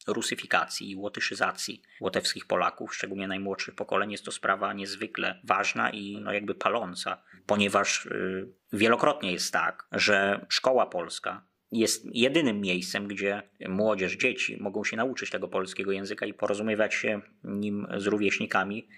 rusyfikacji 0.07 0.91
i 0.91 0.97
łotyszyzacji 0.97 1.83
łotewskich 2.01 2.47
Polaków, 2.47 2.95
szczególnie 2.95 3.29
najmłodszych 3.29 3.75
pokoleń, 3.75 4.13
jest 4.13 4.25
to 4.25 4.33
sprawa 4.33 4.73
niezwykle 4.73 5.41
ważna 5.45 5.91
i 5.91 6.19
no 6.21 6.33
jakby 6.33 6.55
paląca, 6.55 7.23
ponieważ 7.47 8.07
y, 8.07 8.49
wielokrotnie 8.73 9.33
jest 9.33 9.53
tak, 9.53 9.87
że 9.93 10.47
szkoła 10.49 10.87
polska 10.87 11.45
jest 11.73 12.07
jedynym 12.13 12.61
miejscem, 12.61 13.09
gdzie 13.09 13.43
młodzież, 13.69 14.17
dzieci 14.17 14.57
mogą 14.61 14.85
się 14.85 14.97
nauczyć 14.97 15.31
tego 15.31 15.49
polskiego 15.49 15.93
języka 15.93 16.27
i 16.27 16.35
porozumiewać 16.35 16.95
się 16.95 17.21
nim 17.45 17.87
z 17.97 18.07
rówieśnikami 18.07 18.89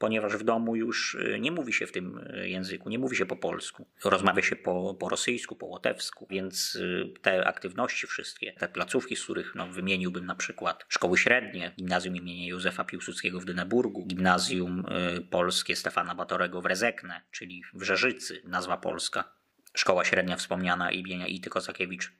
ponieważ 0.00 0.36
w 0.36 0.42
domu 0.42 0.76
już 0.76 1.14
y, 1.14 1.38
nie 1.40 1.52
mówi 1.52 1.72
się 1.72 1.86
w 1.86 1.92
tym 1.92 2.18
y, 2.18 2.48
języku, 2.48 2.88
nie 2.88 2.98
mówi 2.98 3.16
się 3.16 3.26
po 3.26 3.36
polsku. 3.36 3.86
Rozmawia 4.04 4.42
się 4.42 4.56
po, 4.56 4.94
po 4.94 5.08
rosyjsku, 5.08 5.56
po 5.56 5.66
łotewsku, 5.66 6.26
więc 6.30 6.74
y, 6.74 7.14
te 7.22 7.46
aktywności 7.46 8.06
wszystkie, 8.06 8.52
te 8.52 8.68
placówki, 8.68 9.16
z 9.16 9.24
których 9.24 9.54
no, 9.54 9.66
wymieniłbym 9.66 10.26
na 10.26 10.34
przykład 10.34 10.84
szkoły 10.88 11.18
średnie, 11.18 11.72
gimnazjum 11.76 12.16
imienia 12.16 12.48
Józefa 12.48 12.84
Piłsudskiego 12.84 13.40
w 13.40 13.44
Dyneburgu, 13.44 14.06
gimnazjum 14.06 14.84
polskie 15.30 15.76
Stefana 15.76 16.14
Batorego 16.14 16.60
w 16.60 16.66
Rezekne, 16.66 17.20
czyli 17.30 17.62
w 17.74 17.82
Rzeżycy, 17.82 18.42
nazwa 18.44 18.76
polska, 18.76 19.32
szkoła 19.74 20.04
średnia 20.04 20.36
wspomniana 20.36 20.92
imienia 20.92 21.26
Ity 21.26 21.50
Kozakiewicz 21.50 22.12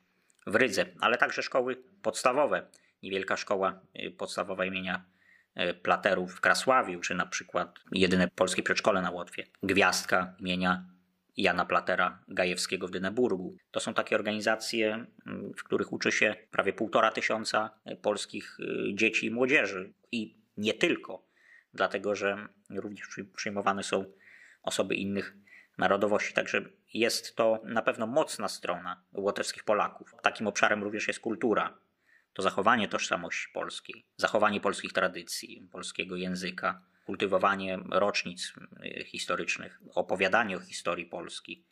w 0.47 0.55
Rydze, 0.55 0.85
ale 0.99 1.17
także 1.17 1.43
szkoły 1.43 1.83
podstawowe. 2.01 2.67
Niewielka 3.03 3.37
szkoła 3.37 3.81
podstawowa 4.17 4.65
imienia 4.65 5.05
platerów 5.83 6.33
w 6.35 6.41
Krasławiu, 6.41 6.99
czy 6.99 7.15
na 7.15 7.25
przykład 7.25 7.79
jedyne 7.91 8.27
polskie 8.27 8.63
przedszkole 8.63 9.01
na 9.01 9.11
Łotwie, 9.11 9.47
Gwiazdka 9.63 10.35
imienia 10.39 10.85
Jana 11.37 11.65
Platera 11.65 12.19
Gajewskiego 12.27 12.87
w 12.87 12.91
Dyneburgu. 12.91 13.57
To 13.71 13.79
są 13.79 13.93
takie 13.93 14.15
organizacje, 14.15 15.05
mm, 15.25 15.53
w 15.57 15.63
których 15.63 15.93
uczy 15.93 16.11
się 16.11 16.35
prawie 16.51 16.73
półtora 16.73 17.11
tysiąca 17.11 17.69
polskich 18.01 18.59
y, 18.59 18.95
dzieci 18.95 19.25
i 19.25 19.31
młodzieży. 19.31 19.93
I 20.11 20.37
nie 20.57 20.73
tylko, 20.73 21.25
dlatego 21.73 22.15
że 22.15 22.47
również 22.69 23.07
przyjmowane 23.35 23.83
są 23.83 24.05
osoby 24.63 24.95
innych 24.95 25.37
narodowości. 25.77 26.33
Także 26.33 26.61
jest 26.93 27.35
to 27.35 27.61
na 27.63 27.81
pewno 27.81 28.07
mocna 28.07 28.47
strona 28.47 29.03
łotewskich 29.13 29.63
Polaków. 29.63 30.15
Takim 30.21 30.47
obszarem 30.47 30.83
również 30.83 31.07
jest 31.07 31.19
kultura 31.19 31.77
to 32.33 32.41
zachowanie 32.41 32.87
tożsamości 32.87 33.47
polskiej, 33.53 34.05
zachowanie 34.17 34.61
polskich 34.61 34.93
tradycji, 34.93 35.67
polskiego 35.71 36.15
języka, 36.15 36.81
kultywowanie 37.05 37.79
rocznic 37.89 38.53
y, 38.85 39.03
historycznych, 39.05 39.79
opowiadanie 39.95 40.57
o 40.57 40.59
historii 40.59 41.05
Polski. 41.05 41.65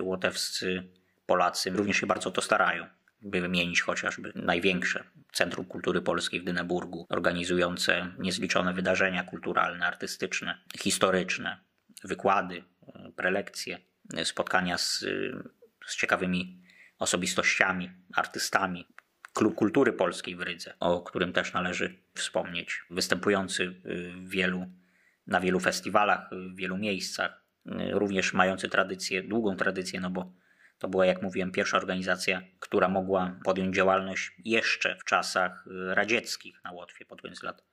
Łotewscy 0.00 0.90
Polacy 1.26 1.70
również 1.70 1.96
się 1.96 2.06
bardzo 2.06 2.30
to 2.30 2.42
starają, 2.42 2.86
by 3.22 3.40
wymienić 3.40 3.80
chociażby 3.80 4.32
największe 4.34 5.04
Centrum 5.32 5.66
Kultury 5.66 6.02
Polskiej 6.02 6.40
w 6.40 6.44
Dyneburgu, 6.44 7.06
organizujące 7.08 8.14
niezliczone 8.18 8.74
wydarzenia 8.74 9.22
kulturalne, 9.24 9.86
artystyczne, 9.86 10.62
historyczne, 10.78 11.60
wykłady, 12.04 12.56
y, 12.56 13.12
prelekcje, 13.16 13.78
y, 14.18 14.24
spotkania 14.24 14.78
z, 14.78 15.04
z 15.86 15.96
ciekawymi 15.96 16.62
osobistościami, 16.98 17.90
artystami, 18.14 18.86
Klub 19.36 19.54
Kultury 19.54 19.92
Polskiej 19.92 20.36
w 20.36 20.40
Rydze, 20.40 20.74
o 20.80 21.00
którym 21.00 21.32
też 21.32 21.52
należy 21.52 21.98
wspomnieć, 22.14 22.84
występujący 22.90 23.80
w 24.14 24.28
wielu, 24.28 24.66
na 25.26 25.40
wielu 25.40 25.60
festiwalach, 25.60 26.30
w 26.32 26.56
wielu 26.56 26.78
miejscach, 26.78 27.42
również 27.92 28.32
mający 28.32 28.68
tradycję, 28.68 29.22
długą 29.22 29.56
tradycję, 29.56 30.00
no 30.00 30.10
bo 30.10 30.32
to 30.78 30.88
była, 30.88 31.06
jak 31.06 31.22
mówiłem, 31.22 31.52
pierwsza 31.52 31.76
organizacja, 31.76 32.42
która 32.58 32.88
mogła 32.88 33.40
podjąć 33.44 33.76
działalność 33.76 34.32
jeszcze 34.44 34.96
w 35.00 35.04
czasach 35.04 35.64
radzieckich 35.88 36.64
na 36.64 36.72
Łotwie, 36.72 37.04
pod 37.04 37.22
koniec 37.22 37.42
lat 37.42 37.64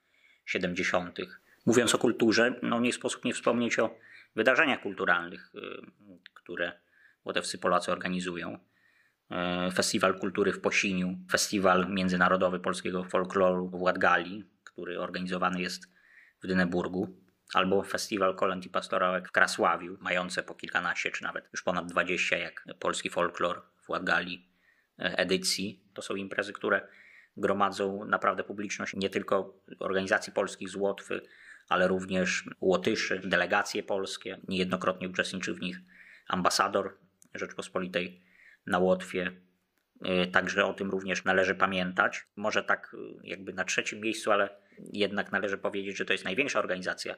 70. 0.46 1.17
Mówiąc 1.65 1.96
o 1.96 1.98
kulturze, 1.98 2.55
no 2.62 2.79
nie 2.79 2.93
sposób 2.93 3.25
nie 3.25 3.34
wspomnieć 3.34 3.79
o 3.79 3.96
wydarzeniach 4.36 4.82
kulturalnych, 4.82 5.51
które 6.34 6.72
łotewscy 7.25 7.58
Polacy 7.58 7.91
organizują. 7.91 8.60
E, 9.33 9.71
Festiwal 9.71 10.19
Kultury 10.19 10.53
w 10.53 10.61
Posiniu, 10.61 11.17
Festiwal 11.31 11.87
Międzynarodowy 11.89 12.59
Polskiego 12.59 13.03
Folkloru 13.03 13.69
w 13.69 13.81
Ładgali, 13.81 14.43
który 14.63 14.99
organizowany 14.99 15.61
jest 15.61 15.83
w 16.43 16.47
Dyneburgu, 16.47 17.17
albo 17.53 17.83
Festiwal 17.83 18.35
Kolęd 18.35 18.65
i 18.65 18.69
Pastorałek 18.69 19.27
w 19.27 19.31
Krasławiu, 19.31 19.97
mające 19.99 20.43
po 20.43 20.55
kilkanaście 20.55 21.11
czy 21.11 21.23
nawet 21.23 21.49
już 21.51 21.63
ponad 21.63 21.85
dwadzieścia 21.85 22.37
jak 22.37 22.65
polski 22.79 23.09
folklor 23.09 23.61
w 23.81 23.89
Ładgali 23.89 24.49
e, 24.99 25.17
edycji. 25.17 25.83
To 25.93 26.01
są 26.01 26.15
imprezy, 26.15 26.53
które 26.53 26.87
gromadzą 27.37 28.05
naprawdę 28.05 28.43
publiczność 28.43 28.95
nie 28.95 29.09
tylko 29.09 29.59
organizacji 29.79 30.33
polskich 30.33 30.69
z 30.69 30.75
Łotwy, 30.75 31.21
ale 31.69 31.87
również 31.87 32.49
Łotyszy, 32.61 33.19
delegacje 33.19 33.83
polskie. 33.83 34.37
Niejednokrotnie 34.47 35.09
uczestniczy 35.09 35.53
w 35.53 35.61
nich 35.61 35.77
ambasador 36.27 36.97
Rzeczpospolitej 37.33 38.32
na 38.65 38.79
Łotwie. 38.79 39.32
Y, 40.05 40.27
także 40.27 40.65
o 40.65 40.74
tym 40.74 40.89
również 40.89 41.25
należy 41.25 41.55
pamiętać. 41.55 42.27
Może 42.36 42.63
tak 42.63 42.93
y, 42.93 43.27
jakby 43.27 43.53
na 43.53 43.63
trzecim 43.63 44.00
miejscu, 44.00 44.32
ale 44.32 44.50
jednak 44.93 45.32
należy 45.32 45.58
powiedzieć, 45.58 45.98
że 45.98 46.05
to 46.05 46.13
jest 46.13 46.25
największa 46.25 46.60
organizacja 46.60 47.15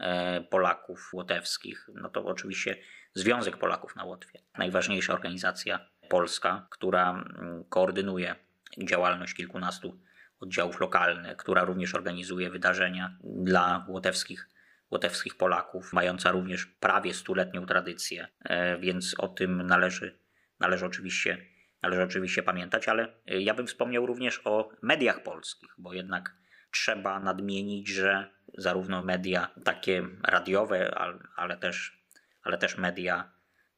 e, 0.00 0.40
Polaków 0.40 1.10
łotewskich. 1.12 1.88
No 1.94 2.08
to 2.08 2.24
oczywiście 2.24 2.76
Związek 3.14 3.56
Polaków 3.56 3.96
na 3.96 4.04
Łotwie. 4.04 4.38
Najważniejsza 4.58 5.12
organizacja 5.12 5.90
polska, 6.08 6.66
która 6.70 7.24
koordynuje 7.68 8.34
działalność 8.78 9.34
kilkunastu 9.34 10.00
oddziałów 10.40 10.80
lokalnych, 10.80 11.36
która 11.36 11.64
również 11.64 11.94
organizuje 11.94 12.50
wydarzenia 12.50 13.16
dla 13.24 13.86
łotewskich, 13.88 14.48
łotewskich 14.90 15.36
Polaków, 15.36 15.92
mająca 15.92 16.30
również 16.30 16.66
prawie 16.66 17.14
stuletnią 17.14 17.66
tradycję, 17.66 18.28
e, 18.44 18.78
więc 18.78 19.14
o 19.18 19.28
tym 19.28 19.66
należy, 19.66 20.18
należy 20.60 20.86
oczywiście 20.86 21.54
należy 21.84 22.02
oczywiście 22.02 22.42
pamiętać, 22.42 22.88
ale 22.88 23.08
y, 23.30 23.42
ja 23.42 23.54
bym 23.54 23.66
wspomniał 23.66 24.06
również 24.06 24.40
o 24.44 24.68
mediach 24.82 25.22
polskich, 25.22 25.68
bo 25.78 25.92
jednak 25.92 26.36
trzeba 26.70 27.20
nadmienić, 27.20 27.88
że 27.88 28.30
zarówno 28.58 29.02
media 29.02 29.50
takie 29.64 30.08
radiowe, 30.22 30.98
ale 31.36 31.56
też, 31.56 32.04
ale 32.42 32.58
też 32.58 32.78
media 32.78 33.32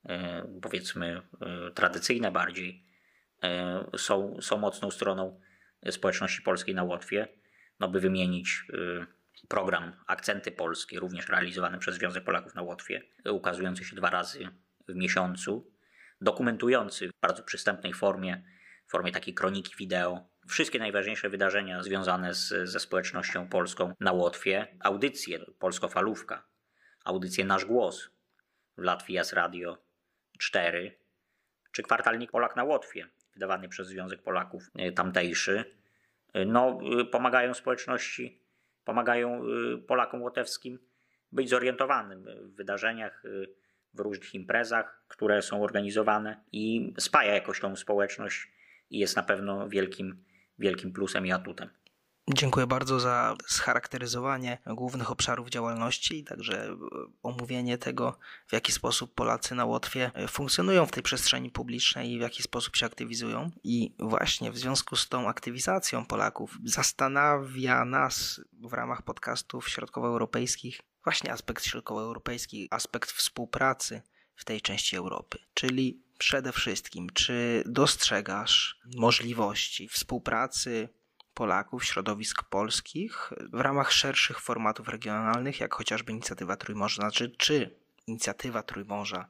y, 0.05 0.09
powiedzmy 0.63 1.23
y, 1.69 1.73
tradycyjne 1.75 2.31
bardziej 2.31 2.87
są, 3.97 4.37
są 4.41 4.59
mocną 4.59 4.91
stroną 4.91 5.41
społeczności 5.91 6.43
polskiej 6.43 6.75
na 6.75 6.83
Łotwie. 6.83 7.29
No 7.81 7.89
by 7.89 8.01
wymienić 8.01 8.65
program 9.49 9.93
Akcenty 10.07 10.53
Polskie, 10.53 11.01
również 11.01 11.29
realizowany 11.29 11.79
przez 11.79 11.95
Związek 11.95 12.25
Polaków 12.25 12.55
na 12.55 12.63
Łotwie, 12.63 13.03
ukazujący 13.31 13.85
się 13.85 13.97
dwa 13.97 14.11
razy 14.11 14.49
w 14.89 14.95
miesiącu 14.95 15.76
dokumentujący 16.21 17.09
w 17.09 17.21
bardzo 17.21 17.43
przystępnej 17.43 17.93
formie, 17.93 18.43
w 18.87 18.91
formie 18.91 19.13
takiej 19.13 19.35
kroniki 19.35 19.75
wideo, 19.79 20.29
wszystkie 20.49 20.79
najważniejsze 20.79 21.29
wydarzenia 21.29 21.83
związane 21.83 22.35
z, 22.35 22.71
ze 22.71 22.81
społecznością 22.81 23.49
polską 23.49 23.93
na 24.01 24.13
Łotwie, 24.13 24.77
audycje 24.81 25.39
Polsko-Falówka, 25.59 26.47
audycje 27.05 27.45
Nasz 27.45 27.65
Głos 27.65 28.11
w 28.79 28.83
Latwias 28.83 29.33
Radio 29.33 29.79
4, 30.39 30.99
czy 31.73 31.83
kwartalnik 31.83 32.31
Polak 32.31 32.57
na 32.57 32.65
Łotwie, 32.65 33.09
wydawany 33.35 33.69
przez 33.69 33.89
Związek 33.89 34.23
Polaków 34.23 34.71
y, 34.81 34.93
tamtejszy, 34.93 35.65
y, 36.37 36.47
no, 36.47 36.79
y, 37.01 37.05
pomagają 37.05 37.55
społeczności, 37.55 38.43
pomagają 38.85 39.43
Polakom 39.87 40.23
łotewskim 40.23 40.79
być 41.33 41.49
zorientowanym 41.51 42.25
w 42.25 42.57
wydarzeniach, 42.57 43.23
w 43.97 44.01
różnych 44.01 44.35
imprezach, 44.35 45.05
które 45.09 45.43
są 45.43 45.63
organizowane 45.63 46.45
i 46.53 46.95
spaja 46.99 47.35
jakoś 47.35 47.61
tą 47.61 47.77
społeczność 47.77 48.53
i 48.91 48.99
jest 48.99 49.17
na 49.17 49.23
pewno 49.23 49.69
wielkim, 49.69 50.25
wielkim 50.59 50.93
plusem 50.93 51.27
i 51.27 51.33
atutem. 51.33 51.71
Dziękuję 52.35 52.67
bardzo 52.67 53.01
za 53.01 53.37
scharakteryzowanie 53.47 54.59
głównych 54.67 55.11
obszarów 55.11 55.49
działalności, 55.49 56.25
także 56.25 56.77
omówienie 57.23 57.79
tego, 57.79 58.19
w 58.47 58.53
jaki 58.53 58.73
sposób 58.73 59.15
Polacy 59.15 59.55
na 59.55 59.65
Łotwie 59.65 60.11
funkcjonują 60.29 60.87
w 60.87 60.91
tej 60.91 61.03
przestrzeni 61.03 61.51
publicznej 61.51 62.13
i 62.13 62.19
w 62.19 62.21
jaki 62.21 62.43
sposób 62.43 62.77
się 62.77 62.87
aktywizują. 62.87 63.51
I 63.65 63.95
właśnie 63.99 64.53
w 64.53 64.59
związku 64.59 64.97
z 64.97 65.09
tą 65.09 65.29
aktywizacją 65.29 66.07
Polaków 66.07 66.59
zastanawia 66.65 67.85
nas 67.85 68.41
w 68.53 68.73
ramach 68.73 69.03
podcastów 69.03 69.69
środkowoeuropejskich 69.69 70.81
właśnie 71.07 71.33
aspekt 71.33 71.65
środkowoeuropejski, 71.65 72.69
aspekt 72.71 73.11
współpracy 73.11 74.03
w 74.37 74.45
tej 74.45 74.61
części 74.61 74.97
Europy. 74.97 75.39
Czyli 75.55 76.03
przede 76.19 76.53
wszystkim, 76.53 77.11
czy 77.11 77.63
dostrzegasz 77.67 78.81
możliwości 78.97 79.89
współpracy 79.89 80.89
Polaków, 81.35 81.85
środowisk 81.85 82.43
polskich 82.43 83.33
w 83.53 83.61
ramach 83.61 83.93
szerszych 83.93 84.41
formatów 84.41 84.89
regionalnych, 84.89 85.61
jak 85.61 85.75
chociażby 85.75 86.13
inicjatywa 86.13 86.57
Trójmorza? 86.57 87.03
Znaczy, 87.03 87.31
czy 87.31 87.79
inicjatywa 88.07 88.63
Trójmorza, 88.63 89.29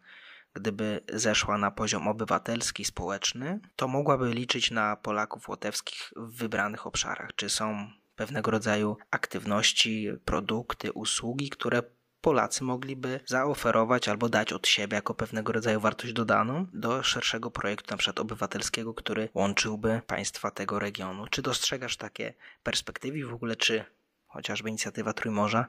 gdyby 0.54 1.00
zeszła 1.12 1.58
na 1.58 1.70
poziom 1.70 2.08
obywatelski, 2.08 2.84
społeczny, 2.84 3.60
to 3.76 3.88
mogłaby 3.88 4.30
liczyć 4.30 4.70
na 4.70 4.96
Polaków 4.96 5.48
łotewskich 5.48 6.12
w 6.16 6.36
wybranych 6.36 6.86
obszarach? 6.86 7.30
Czy 7.36 7.50
są 7.50 7.90
pewnego 8.16 8.50
rodzaju 8.50 8.96
aktywności, 9.10 10.08
produkty, 10.24 10.92
usługi, 10.92 11.50
które 11.50 11.82
Polacy 12.20 12.64
mogliby 12.64 13.20
zaoferować 13.26 14.08
albo 14.08 14.28
dać 14.28 14.52
od 14.52 14.66
siebie 14.66 14.94
jako 14.94 15.14
pewnego 15.14 15.52
rodzaju 15.52 15.80
wartość 15.80 16.12
dodaną 16.12 16.66
do 16.72 17.02
szerszego 17.02 17.50
projektu, 17.50 17.90
na 17.90 17.96
przykład 17.96 18.20
obywatelskiego, 18.20 18.94
który 18.94 19.28
łączyłby 19.34 20.00
państwa 20.06 20.50
tego 20.50 20.78
regionu. 20.78 21.26
Czy 21.26 21.42
dostrzegasz 21.42 21.96
takie 21.96 22.34
perspektywy 22.62 23.26
w 23.26 23.34
ogóle, 23.34 23.56
czy 23.56 23.84
chociażby 24.26 24.68
inicjatywa 24.68 25.12
Trójmorza 25.12 25.66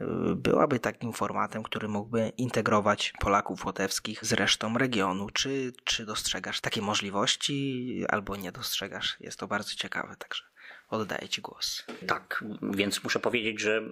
y, 0.00 0.04
byłaby 0.34 0.80
takim 0.80 1.12
formatem, 1.12 1.62
który 1.62 1.88
mógłby 1.88 2.32
integrować 2.36 3.12
Polaków 3.20 3.64
łotewskich 3.64 4.24
z 4.24 4.32
resztą 4.32 4.78
regionu? 4.78 5.30
Czy, 5.30 5.72
czy 5.84 6.06
dostrzegasz 6.06 6.60
takie 6.60 6.82
możliwości 6.82 8.04
albo 8.08 8.36
nie 8.36 8.52
dostrzegasz? 8.52 9.16
Jest 9.20 9.38
to 9.38 9.46
bardzo 9.46 9.74
ciekawe 9.74 10.16
także 10.16 10.53
oddaję 10.96 11.28
Ci 11.28 11.40
głos. 11.40 11.84
Tak, 12.06 12.44
więc 12.62 13.04
muszę 13.04 13.20
powiedzieć, 13.20 13.60
że 13.60 13.82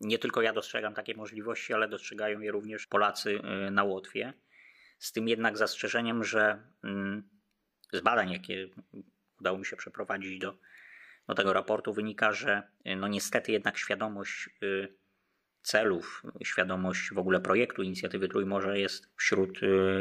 nie 0.00 0.18
tylko 0.18 0.42
ja 0.42 0.52
dostrzegam 0.52 0.94
takie 0.94 1.14
możliwości, 1.14 1.74
ale 1.74 1.88
dostrzegają 1.88 2.40
je 2.40 2.52
również 2.52 2.86
Polacy 2.86 3.40
y, 3.66 3.70
na 3.70 3.84
Łotwie. 3.84 4.32
Z 4.98 5.12
tym 5.12 5.28
jednak 5.28 5.58
zastrzeżeniem, 5.58 6.24
że 6.24 6.62
mm, 6.84 7.28
z 7.92 8.00
badań, 8.00 8.32
jakie 8.32 8.68
udało 9.40 9.58
mi 9.58 9.66
się 9.66 9.76
przeprowadzić 9.76 10.38
do, 10.38 10.58
do 11.28 11.34
tego 11.34 11.52
raportu, 11.52 11.92
wynika, 11.92 12.32
że 12.32 12.62
y, 12.86 12.96
no 12.96 13.08
niestety 13.08 13.52
jednak 13.52 13.78
świadomość 13.78 14.50
y, 14.62 14.96
celów, 15.62 16.22
świadomość 16.44 17.14
w 17.14 17.18
ogóle 17.18 17.40
projektu 17.40 17.82
inicjatywy 17.82 18.28
Trójmorze 18.28 18.78
jest 18.78 19.10
wśród 19.16 19.60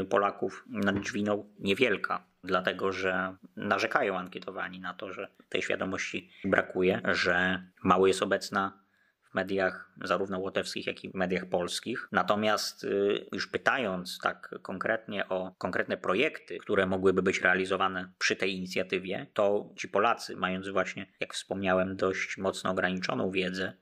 Polaków 0.09 0.63
nad 0.67 0.99
drzwiną 0.99 1.53
niewielka 1.59 2.27
dlatego 2.45 2.91
że 2.91 3.35
narzekają 3.55 4.17
ankietowani 4.17 4.79
na 4.79 4.93
to, 4.93 5.13
że 5.13 5.27
tej 5.49 5.61
świadomości 5.61 6.31
brakuje, 6.43 7.01
że 7.05 7.63
mało 7.83 8.07
jest 8.07 8.23
obecna 8.23 8.85
w 9.31 9.35
mediach 9.35 9.91
zarówno 10.03 10.39
łotewskich, 10.39 10.87
jak 10.87 11.03
i 11.03 11.09
w 11.09 11.13
mediach 11.13 11.45
polskich. 11.45 12.07
Natomiast 12.11 12.83
y, 12.83 13.25
już 13.31 13.47
pytając 13.47 14.19
tak 14.19 14.55
konkretnie 14.61 15.29
o 15.29 15.55
konkretne 15.57 15.97
projekty, 15.97 16.57
które 16.57 16.85
mogłyby 16.85 17.21
być 17.21 17.41
realizowane 17.41 18.11
przy 18.17 18.35
tej 18.35 18.55
inicjatywie, 18.55 19.27
to 19.33 19.69
ci 19.75 19.87
Polacy, 19.87 20.35
mając 20.35 20.69
właśnie, 20.69 21.05
jak 21.19 21.33
wspomniałem, 21.33 21.95
dość 21.95 22.37
mocno 22.37 22.71
ograniczoną 22.71 23.31
wiedzę, 23.31 23.73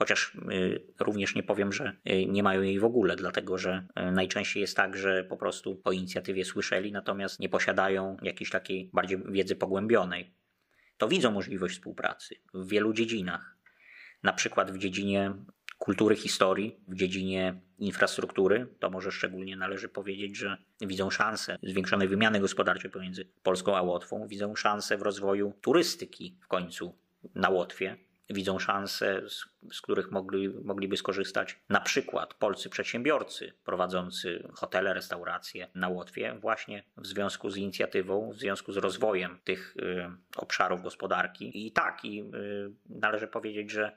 Chociaż 0.00 0.34
y, 0.52 0.82
również 0.98 1.34
nie 1.34 1.42
powiem, 1.42 1.72
że 1.72 1.96
y, 2.10 2.26
nie 2.26 2.42
mają 2.42 2.62
jej 2.62 2.78
w 2.78 2.84
ogóle, 2.84 3.16
dlatego 3.16 3.58
że 3.58 3.86
y, 4.08 4.12
najczęściej 4.12 4.60
jest 4.60 4.76
tak, 4.76 4.96
że 4.96 5.24
po 5.24 5.36
prostu 5.36 5.80
o 5.84 5.92
inicjatywie 5.92 6.44
słyszeli, 6.44 6.92
natomiast 6.92 7.40
nie 7.40 7.48
posiadają 7.48 8.16
jakiejś 8.22 8.50
takiej 8.50 8.90
bardziej 8.92 9.18
wiedzy 9.28 9.56
pogłębionej. 9.56 10.34
To 10.98 11.08
widzą 11.08 11.30
możliwość 11.30 11.74
współpracy 11.74 12.34
w 12.54 12.68
wielu 12.68 12.92
dziedzinach. 12.92 13.56
Na 14.22 14.32
przykład 14.32 14.70
w 14.70 14.78
dziedzinie 14.78 15.34
kultury, 15.78 16.16
historii, 16.16 16.76
w 16.88 16.94
dziedzinie 16.94 17.60
infrastruktury, 17.78 18.66
to 18.78 18.90
może 18.90 19.12
szczególnie 19.12 19.56
należy 19.56 19.88
powiedzieć, 19.88 20.36
że 20.36 20.56
widzą 20.80 21.10
szansę 21.10 21.58
zwiększonej 21.62 22.08
wymiany 22.08 22.40
gospodarczej 22.40 22.90
pomiędzy 22.90 23.24
Polską 23.42 23.76
a 23.76 23.82
Łotwą, 23.82 24.26
widzą 24.26 24.56
szansę 24.56 24.98
w 24.98 25.02
rozwoju 25.02 25.52
turystyki 25.60 26.38
w 26.42 26.48
końcu 26.48 26.98
na 27.34 27.48
Łotwie, 27.48 27.96
widzą 28.30 28.58
szanse, 28.58 29.28
z, 29.28 29.44
z, 29.72 29.80
których 29.80 30.10
mogli, 30.10 30.48
mogliby 30.48 30.96
skorzystać 30.96 31.58
na 31.68 31.80
przykład 31.80 32.34
polscy 32.34 32.70
przedsiębiorcy 32.70 33.52
prowadzący 33.64 34.48
hotele, 34.54 34.94
restauracje 34.94 35.68
na 35.74 35.88
Łotwie, 35.88 36.36
właśnie 36.40 36.82
w 36.96 37.06
związku 37.06 37.50
z 37.50 37.56
inicjatywą, 37.56 38.30
w 38.32 38.38
związku 38.38 38.72
z 38.72 38.76
rozwojem 38.76 39.38
tych 39.44 39.76
y, 39.76 40.10
obszarów 40.36 40.82
gospodarki. 40.82 41.66
I 41.66 41.72
tak, 41.72 42.04
i 42.04 42.20
y, 42.20 42.24
należy 42.88 43.26
powiedzieć, 43.26 43.70
że, 43.70 43.96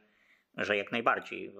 że 0.58 0.78
jak 0.78 0.91
najbardziej 0.91 1.48
y, 1.48 1.54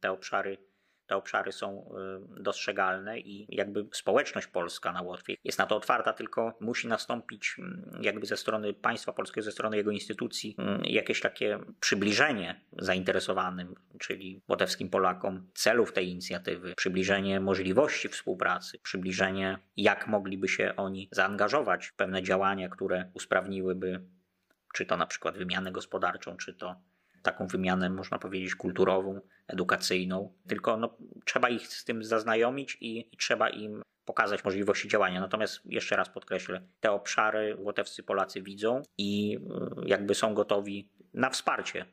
te 0.00 0.10
obszary 0.10 0.58
te 1.06 1.16
obszary 1.16 1.52
są 1.52 1.90
y, 2.38 2.42
dostrzegalne 2.42 3.18
i 3.18 3.46
jakby 3.48 3.86
społeczność 3.92 4.46
polska 4.46 4.92
na 4.92 5.02
Łotwie 5.02 5.34
jest 5.44 5.58
na 5.58 5.66
to 5.66 5.76
otwarta, 5.76 6.12
tylko 6.12 6.52
musi 6.60 6.88
nastąpić 6.88 7.56
mm, 7.58 8.00
jakby 8.02 8.26
ze 8.26 8.36
strony 8.36 8.74
państwa 8.74 9.12
polskiego, 9.12 9.44
ze 9.44 9.52
strony 9.52 9.76
jego 9.76 9.90
instytucji 9.90 10.54
mm, 10.58 10.84
jakieś 10.84 11.20
takie 11.20 11.58
przybliżenie 11.80 12.60
zainteresowanym, 12.78 13.74
czyli 13.98 14.42
łotewskim 14.48 14.90
Polakom 14.90 15.50
celów 15.54 15.92
tej 15.92 16.08
inicjatywy, 16.08 16.74
przybliżenie 16.74 17.40
możliwości 17.40 18.08
współpracy, 18.08 18.78
przybliżenie 18.78 19.58
jak 19.76 20.06
mogliby 20.06 20.48
się 20.48 20.72
oni 20.76 21.08
zaangażować 21.12 21.86
w 21.86 21.94
pewne 21.94 22.22
działania, 22.22 22.68
które 22.68 23.10
usprawniłyby 23.14 24.00
czy 24.76 24.86
to 24.86 24.96
na 24.96 25.06
przykład 25.06 25.38
wymianę 25.38 25.72
gospodarczą, 25.72 26.36
czy 26.36 26.54
to 26.54 26.76
taką 27.22 27.46
wymianę, 27.46 27.90
można 27.90 28.18
powiedzieć, 28.18 28.54
kulturową, 28.54 29.20
edukacyjną, 29.48 30.32
tylko 30.48 30.76
no, 30.76 30.96
trzeba 31.24 31.48
ich 31.48 31.66
z 31.66 31.84
tym 31.84 32.04
zaznajomić 32.04 32.78
i, 32.80 33.08
i 33.12 33.16
trzeba 33.16 33.50
im 33.50 33.82
pokazać 34.04 34.44
możliwości 34.44 34.88
działania. 34.88 35.20
Natomiast 35.20 35.60
jeszcze 35.64 35.96
raz 35.96 36.08
podkreślę, 36.08 36.60
te 36.80 36.90
obszary 36.92 37.56
łotewscy 37.58 38.02
Polacy 38.02 38.42
widzą 38.42 38.82
i 38.98 39.38
y, 39.84 39.88
jakby 39.88 40.14
są 40.14 40.34
gotowi 40.34 40.88
na 41.14 41.30
wsparcie 41.30 41.86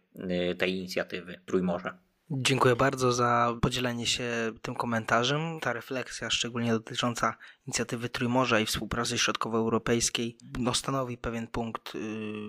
tej 0.58 0.72
inicjatywy 0.78 1.40
Trójmorza. 1.46 1.98
Dziękuję 2.38 2.76
bardzo 2.76 3.12
za 3.12 3.56
podzielenie 3.62 4.06
się 4.06 4.52
tym 4.62 4.76
komentarzem. 4.76 5.60
Ta 5.62 5.74
refleksja, 5.74 6.30
szczególnie 6.30 6.72
dotycząca 6.72 7.38
inicjatywy 7.68 8.10
Trójmorza 8.10 8.60
i 8.60 8.66
współpracy 8.66 9.18
środkowoeuropejskiej, 9.18 10.38
no, 10.60 10.74
stanowi 10.74 11.18
pewien 11.18 11.48
punkt 11.48 11.96
y, 11.96 12.00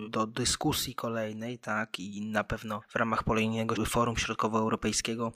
do 0.08 0.26
dyskusji 0.26 0.94
kolejnej, 0.94 1.58
tak, 1.58 2.00
i 2.00 2.26
na 2.26 2.44
pewno 2.44 2.82
w 2.88 2.96
ramach 2.96 3.24
Polonijnego 3.24 3.84
Forum 3.84 4.16
Środkowoeuropejskiego 4.16 5.32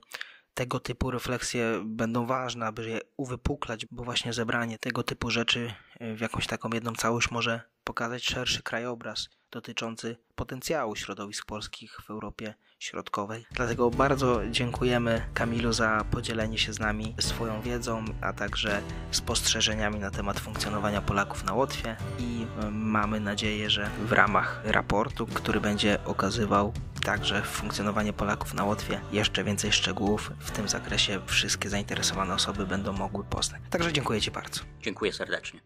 tego 0.54 0.80
typu 0.80 1.10
refleksje 1.10 1.82
będą 1.84 2.26
ważne, 2.26 2.66
aby 2.66 2.88
je 2.90 3.00
uwypuklać, 3.16 3.86
bo 3.90 4.04
właśnie 4.04 4.32
zebranie 4.32 4.78
tego 4.78 5.02
typu 5.02 5.30
rzeczy 5.30 5.74
w 6.00 6.20
jakąś 6.20 6.46
taką 6.46 6.70
jedną 6.72 6.92
całość 6.92 7.30
może 7.30 7.60
pokazać 7.88 8.24
szerszy 8.24 8.62
krajobraz 8.62 9.28
dotyczący 9.50 10.16
potencjału 10.34 10.96
środowisk 10.96 11.46
polskich 11.46 11.96
w 12.06 12.10
Europie 12.10 12.54
Środkowej. 12.78 13.46
Dlatego 13.50 13.90
bardzo 13.90 14.40
dziękujemy 14.50 15.26
Kamilu 15.34 15.72
za 15.72 16.04
podzielenie 16.10 16.58
się 16.58 16.72
z 16.72 16.78
nami 16.78 17.14
swoją 17.20 17.62
wiedzą, 17.62 18.04
a 18.20 18.32
także 18.32 18.82
spostrzeżeniami 19.10 19.98
na 19.98 20.10
temat 20.10 20.40
funkcjonowania 20.40 21.02
Polaków 21.02 21.44
na 21.44 21.54
Łotwie 21.54 21.96
i 22.18 22.46
e, 22.62 22.70
mamy 22.70 23.20
nadzieję, 23.20 23.70
że 23.70 23.90
w 24.06 24.12
ramach 24.12 24.60
raportu, 24.64 25.26
który 25.26 25.60
będzie 25.60 26.04
okazywał 26.04 26.72
także 27.04 27.42
funkcjonowanie 27.42 28.12
Polaków 28.12 28.54
na 28.54 28.64
Łotwie, 28.64 29.00
jeszcze 29.12 29.44
więcej 29.44 29.72
szczegółów 29.72 30.32
w 30.38 30.50
tym 30.50 30.68
zakresie 30.68 31.20
wszystkie 31.26 31.68
zainteresowane 31.68 32.34
osoby 32.34 32.66
będą 32.66 32.92
mogły 32.92 33.24
poznać. 33.24 33.62
Także 33.70 33.92
dziękuję 33.92 34.20
Ci 34.20 34.30
bardzo. 34.30 34.60
Dziękuję 34.82 35.12
serdecznie. 35.12 35.60